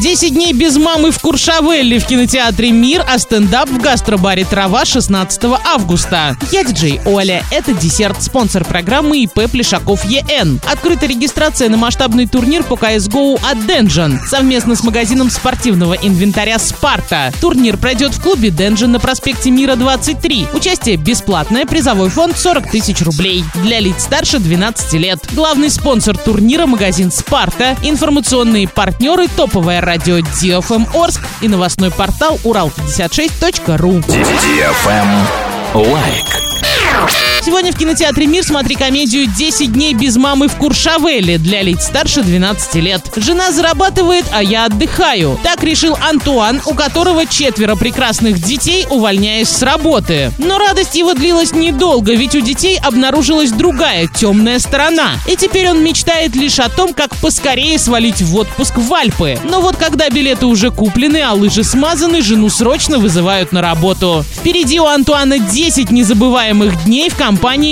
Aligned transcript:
10 0.00 0.32
дней 0.32 0.54
без 0.54 0.78
мамы 0.78 1.10
в 1.10 1.18
Куршавелле 1.18 1.98
в 1.98 2.06
кинотеатре 2.06 2.70
«Мир», 2.70 3.04
а 3.06 3.18
стендап 3.18 3.68
в 3.68 3.78
гастробаре 3.82 4.46
«Трава» 4.46 4.86
16 4.86 5.42
августа. 5.66 6.38
Я 6.50 6.64
диджей 6.64 7.02
Оля. 7.04 7.44
Это 7.50 7.74
десерт, 7.74 8.22
спонсор 8.22 8.64
программы 8.64 9.18
ИП 9.24 9.50
Плешаков 9.50 10.06
ЕН. 10.06 10.58
Открыта 10.66 11.04
регистрация 11.04 11.68
на 11.68 11.76
масштабный 11.76 12.26
турнир 12.26 12.62
по 12.62 12.74
CSGO 12.74 13.38
от 13.44 13.66
Денжен 13.66 14.20
совместно 14.26 14.74
с 14.74 14.82
магазином 14.82 15.28
спортивного 15.28 15.92
инвентаря 15.92 16.58
«Спарта». 16.58 17.30
Турнир 17.38 17.76
пройдет 17.76 18.14
в 18.14 18.22
клубе 18.22 18.48
Денжен 18.48 18.92
на 18.92 19.00
проспекте 19.00 19.50
Мира 19.50 19.76
23. 19.76 20.46
Участие 20.54 20.96
бесплатное, 20.96 21.66
призовой 21.66 22.08
фонд 22.08 22.38
40 22.38 22.70
тысяч 22.70 23.02
рублей. 23.02 23.44
Для 23.56 23.80
лиц 23.80 24.04
старше 24.04 24.38
12 24.38 24.94
лет. 24.94 25.18
Главный 25.32 25.68
спонсор 25.68 26.16
турнира– 26.16 26.64
магазин 26.66 27.12
«Спарта», 27.12 27.76
информационные 27.82 28.66
партнеры– 28.66 29.28
топовая 29.36 29.82
радио 29.90 30.18
DFM 30.18 30.86
Орск 30.94 31.20
и 31.40 31.48
новостной 31.48 31.90
портал 31.90 32.38
урал56.ру. 32.44 34.00
Лайк. 35.74 37.29
Сегодня 37.42 37.72
в 37.72 37.78
кинотеатре 37.78 38.26
«Мир» 38.26 38.44
смотри 38.44 38.74
комедию 38.74 39.24
«10 39.24 39.68
дней 39.68 39.94
без 39.94 40.16
мамы 40.16 40.46
в 40.46 40.56
Куршавеле» 40.56 41.38
для 41.38 41.62
лиц 41.62 41.86
старше 41.86 42.22
12 42.22 42.74
лет. 42.74 43.00
Жена 43.16 43.50
зарабатывает, 43.50 44.26
а 44.30 44.42
я 44.42 44.66
отдыхаю. 44.66 45.40
Так 45.42 45.64
решил 45.64 45.96
Антуан, 46.06 46.60
у 46.66 46.74
которого 46.74 47.24
четверо 47.24 47.76
прекрасных 47.76 48.42
детей, 48.42 48.84
увольняясь 48.90 49.48
с 49.48 49.62
работы. 49.62 50.32
Но 50.36 50.58
радость 50.58 50.96
его 50.96 51.14
длилась 51.14 51.52
недолго, 51.52 52.12
ведь 52.12 52.34
у 52.34 52.40
детей 52.40 52.78
обнаружилась 52.78 53.52
другая 53.52 54.06
темная 54.06 54.58
сторона. 54.58 55.12
И 55.26 55.34
теперь 55.34 55.70
он 55.70 55.82
мечтает 55.82 56.36
лишь 56.36 56.58
о 56.58 56.68
том, 56.68 56.92
как 56.92 57.16
поскорее 57.16 57.78
свалить 57.78 58.20
в 58.20 58.36
отпуск 58.36 58.76
в 58.76 58.92
Альпы. 58.92 59.38
Но 59.44 59.62
вот 59.62 59.76
когда 59.76 60.10
билеты 60.10 60.44
уже 60.44 60.70
куплены, 60.70 61.22
а 61.22 61.32
лыжи 61.32 61.64
смазаны, 61.64 62.20
жену 62.20 62.50
срочно 62.50 62.98
вызывают 62.98 63.52
на 63.52 63.62
работу. 63.62 64.26
Впереди 64.30 64.78
у 64.78 64.84
Антуана 64.84 65.38
10 65.38 65.90
незабываемых 65.90 66.84
дней 66.84 67.08
в 67.08 67.16
компании 67.16 67.29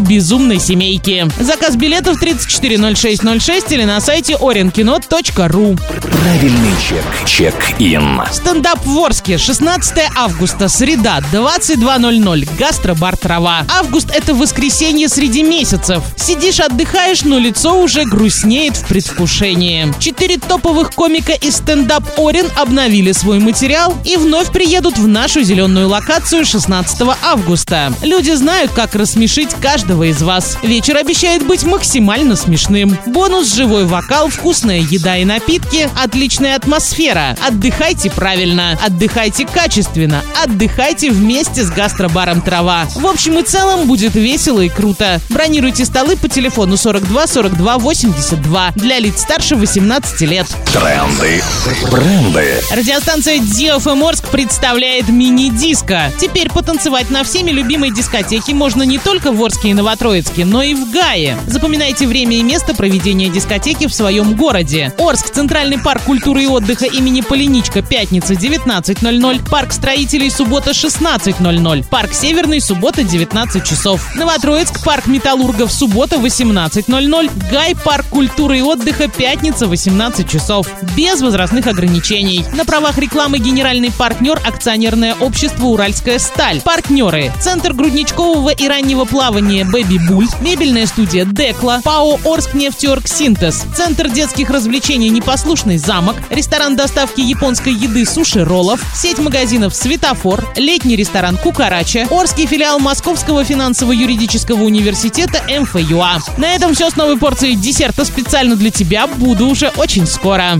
«Безумной 0.00 0.58
семейки». 0.58 1.28
Заказ 1.40 1.76
билетов 1.76 2.18
340606 2.20 3.72
или 3.72 3.84
на 3.84 4.00
сайте 4.00 4.34
orinkino.ru. 4.34 5.78
Правильный 6.20 6.72
чек. 6.86 7.04
Чек-ин. 7.26 8.20
Стендап 8.30 8.84
в 8.84 8.98
Орске. 8.98 9.38
16 9.38 9.98
августа. 10.16 10.68
Среда. 10.68 11.20
22.00. 11.32 12.48
Гастробар 12.58 13.16
«Трава». 13.16 13.64
Август— 13.68 14.10
это 14.14 14.34
воскресенье 14.34 15.08
среди 15.08 15.42
месяцев. 15.42 16.02
Сидишь, 16.16 16.60
отдыхаешь, 16.60 17.22
но 17.22 17.38
лицо 17.38 17.80
уже 17.80 18.04
грустнеет 18.04 18.76
в 18.76 18.86
предвкушении. 18.86 19.92
Четыре 19.98 20.38
топовых 20.38 20.90
комика 20.90 21.32
из 21.32 21.56
стендап 21.56 22.04
Орен 22.18 22.46
обновили 22.56 23.12
свой 23.12 23.38
материал 23.38 23.96
и 24.04 24.16
вновь 24.16 24.52
приедут 24.52 24.98
в 24.98 25.08
нашу 25.08 25.42
зеленую 25.42 25.88
локацию 25.88 26.44
16 26.44 27.00
августа. 27.22 27.92
Люди 28.02 28.32
знают, 28.32 28.72
как 28.72 28.94
рассмешить 28.94 29.39
каждого 29.48 30.04
из 30.04 30.22
вас. 30.22 30.58
Вечер 30.62 30.96
обещает 30.96 31.46
быть 31.46 31.64
максимально 31.64 32.36
смешным. 32.36 32.96
Бонус– 33.06 33.54
живой 33.54 33.84
вокал, 33.84 34.28
вкусная 34.28 34.80
еда 34.80 35.16
и 35.16 35.24
напитки, 35.24 35.88
отличная 36.02 36.56
атмосфера. 36.56 37.36
Отдыхайте 37.46 38.10
правильно, 38.10 38.78
отдыхайте 38.84 39.46
качественно, 39.46 40.22
отдыхайте 40.42 41.10
вместе 41.10 41.62
с 41.62 41.70
гастробаром 41.70 42.42
«Трава». 42.42 42.86
В 42.94 43.06
общем 43.06 43.38
и 43.38 43.42
целом 43.42 43.86
будет 43.86 44.14
весело 44.14 44.60
и 44.60 44.68
круто. 44.68 45.20
Бронируйте 45.30 45.84
столы 45.84 46.16
по 46.16 46.28
телефону 46.28 46.76
42 46.76 47.26
42 47.26 47.78
82 47.78 48.72
для 48.76 48.98
лиц 48.98 49.20
старше 49.22 49.56
18 49.56 50.20
лет. 50.22 50.46
Тренды. 50.72 51.42
Бренды. 51.90 52.60
Радиостанция 52.70 53.38
DFM 53.38 54.08
Орск 54.08 54.28
представляет 54.28 55.08
мини-диско. 55.08 56.12
Теперь 56.20 56.50
потанцевать 56.50 57.10
на 57.10 57.24
всеми 57.24 57.50
любимой 57.50 57.90
дискотеке 57.90 58.54
можно 58.54 58.82
не 58.82 58.98
только 58.98 59.29
в 59.30 59.42
Орске 59.42 59.70
и 59.70 59.74
Новотроицке, 59.74 60.44
но 60.44 60.62
и 60.62 60.74
в 60.74 60.90
Гае. 60.90 61.38
Запоминайте 61.46 62.06
время 62.06 62.36
и 62.36 62.42
место 62.42 62.74
проведения 62.74 63.28
дискотеки 63.28 63.86
в 63.86 63.94
своем 63.94 64.34
городе. 64.34 64.92
Орск, 64.98 65.30
Центральный 65.30 65.78
парк 65.78 66.02
культуры 66.02 66.44
и 66.44 66.46
отдыха 66.46 66.86
имени 66.86 67.20
Полиничка, 67.20 67.82
пятница 67.82 68.34
19.00, 68.34 69.48
парк 69.48 69.72
строителей 69.72 70.30
суббота 70.30 70.70
16.00, 70.70 71.84
парк 71.88 72.12
Северный, 72.12 72.60
суббота 72.60 73.02
19 73.02 73.64
часов. 73.64 74.14
Новотроицк, 74.16 74.84
парк 74.84 75.06
металлургов, 75.06 75.72
суббота 75.72 76.16
18.00, 76.16 77.30
Гай, 77.50 77.74
парк 77.74 78.06
культуры 78.10 78.58
и 78.58 78.62
отдыха, 78.62 79.08
пятница 79.08 79.66
18 79.66 80.28
часов. 80.28 80.68
Без 80.96 81.20
возрастных 81.20 81.66
ограничений. 81.66 82.44
На 82.54 82.64
правах 82.64 82.98
рекламы 82.98 83.38
генеральный 83.38 83.90
партнер 83.90 84.40
акционерное 84.44 85.14
общество 85.14 85.66
«Уральская 85.66 86.18
сталь». 86.18 86.60
Партнеры. 86.60 87.32
Центр 87.40 87.72
грудничкового 87.72 88.50
и 88.50 88.68
раннего 88.68 89.04
плавания 89.20 89.66
«Бэби 89.66 89.98
Буль», 90.08 90.28
мебельная 90.40 90.86
студия 90.86 91.26
«Декла», 91.26 91.82
ПАО 91.84 92.18
«Орск 92.24 92.54
нефтеорг 92.54 93.06
Синтез», 93.06 93.66
Центр 93.76 94.08
детских 94.08 94.48
развлечений 94.48 95.10
«Непослушный 95.10 95.76
замок», 95.76 96.16
ресторан 96.30 96.74
доставки 96.74 97.20
японской 97.20 97.74
еды 97.74 98.06
«Суши 98.06 98.42
Роллов», 98.46 98.80
сеть 98.96 99.18
магазинов 99.18 99.74
«Светофор», 99.74 100.48
летний 100.56 100.96
ресторан 100.96 101.36
«Кукарача», 101.36 102.06
Орский 102.08 102.46
филиал 102.46 102.78
Московского 102.78 103.44
финансово-юридического 103.44 104.62
университета 104.62 105.42
МФЮА. 105.46 106.20
На 106.38 106.54
этом 106.54 106.74
все 106.74 106.88
с 106.88 106.96
новой 106.96 107.18
порцией 107.18 107.56
десерта 107.56 108.06
специально 108.06 108.56
для 108.56 108.70
тебя. 108.70 109.06
Буду 109.06 109.48
уже 109.48 109.68
очень 109.76 110.06
скоро. 110.06 110.58